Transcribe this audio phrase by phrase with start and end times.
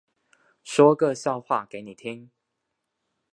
[0.63, 2.31] 说个笑话给你听